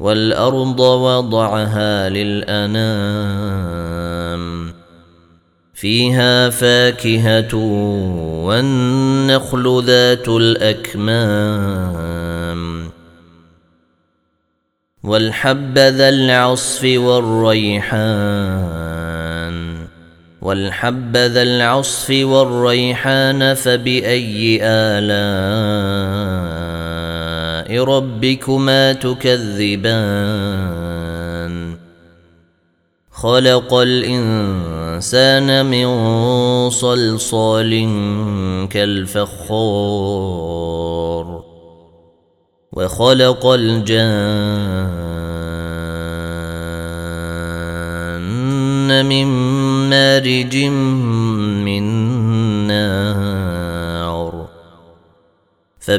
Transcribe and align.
والأرض 0.00 0.80
وضعها 0.80 2.08
للأنام 2.08 3.60
فيها 5.74 6.50
فاكهة 6.50 7.54
والنخل 8.44 9.82
ذات 9.86 10.28
الأكمام 10.28 11.80
والحب 15.04 15.78
ذا 15.78 16.08
العصف 16.08 16.84
والريحان 16.84 18.40
والحب 20.42 21.16
ذا 21.16 21.42
العصف 21.42 22.10
والريحان 22.10 23.54
فبأي 23.54 24.60
الاء 24.62 26.19
ربكما 27.70 28.92
تكذبان. 28.92 30.70
خلق 33.12 33.74
الإنسان 33.74 35.48
من 35.66 35.86
صلصال 36.70 37.70
كالفخار 38.70 40.30
وخلق 42.72 43.46
الجان 43.46 44.90
من 49.06 49.26
مارج 49.90 50.56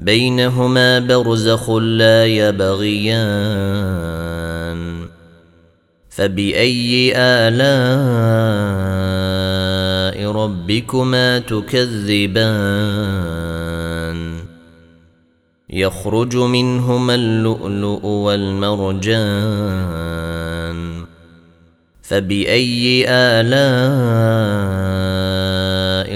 بينهما 0.00 0.98
برزخ 0.98 1.70
لا 1.70 2.26
يبغيان. 2.26 3.20
فبأي 6.08 7.12
آلاء 7.16 7.60
ربكما 10.32 11.38
تكذبان؟ 11.38 12.50
يخرج 15.70 16.36
منهما 16.36 17.14
اللؤلؤ 17.14 18.06
والمرجان. 18.06 19.10
فبأي 22.02 23.04
آلاء 23.08 23.50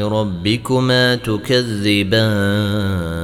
ربكما 0.08 1.14
تكذبان؟ 1.14 3.23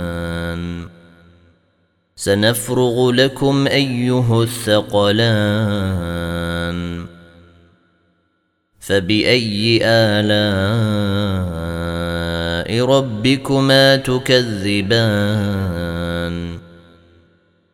سنفرغ 2.23 3.11
لكم 3.11 3.67
أيها 3.67 4.43
الثقلان. 4.43 5.31
فبأي 8.79 9.79
آلاء 9.83 10.29
ربكما 12.85 13.95
تكذبان؟ 13.95 14.91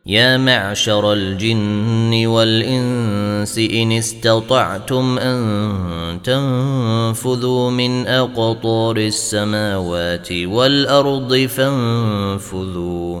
يا 0.06 0.36
معشر 0.36 1.12
الجن 1.12 2.26
والإنس 2.26 3.58
إن 3.58 3.92
استطعتم 3.92 5.18
أن 5.18 6.22
تنفذوا 6.24 7.70
من 7.70 8.06
أقطار 8.06 8.96
السماوات 8.96 10.32
والأرض 10.32 11.36
فانفذوا. 11.36 13.20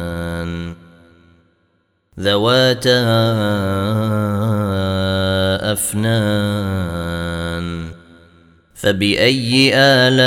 ذواتا 2.21 3.03
أفنان. 5.71 7.21
فبأي 8.73 9.71
آلاء 9.75 10.21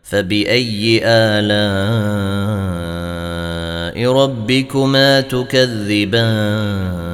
فبأي 0.03 1.01
آلاء 1.05 2.45
ربكما 4.13 5.21
تكذبان؟ 5.21 7.14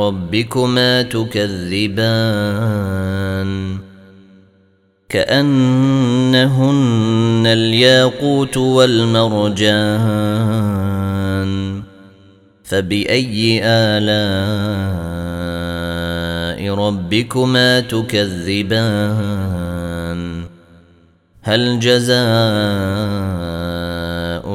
ربكما 0.00 1.02
تكذبان 1.02 2.30
كأنهن 5.08 6.62
الياقوت 7.46 8.56
والمرجان 8.56 9.90
فبأي 12.64 13.60
آلاء 13.64 14.10
ربكما 16.74 17.80
تكذبان؟ 17.80 19.30
هل 21.42 21.80
جزاء 21.80 22.16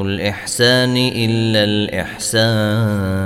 الإحسان 0.02 0.96
إلا 0.96 1.64
الإحسان؟ 1.64 3.25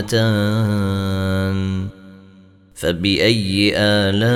مدهامتان 0.00 1.86
فبأي 2.74 3.72
آلاء 3.76 4.26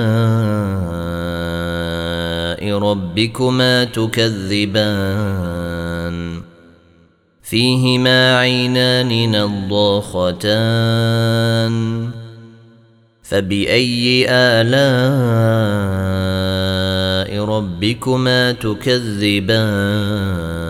ربكما 2.78 3.84
تكذبان؟ 3.84 5.40
فيهما 7.42 8.38
عينان 8.38 9.30
نضاختان. 9.30 10.50
فبأي 13.22 14.26
آلاء 14.28 14.70
ربكما 17.44 18.52
تكذبان؟ 18.52 20.69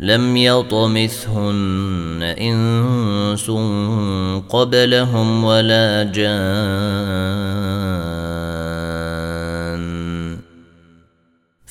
لم 0.00 0.36
يطمثهن 0.36 2.22
إنس 2.40 3.50
قبلهم 4.48 5.44
ولا 5.44 6.02
جان. 6.02 7.31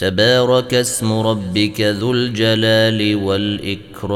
تبارك 0.00 0.74
اسم 0.74 1.12
ربك 1.12 1.80
ذو 1.80 2.12
الجلال 2.12 3.16
والإكرام. 3.16 4.10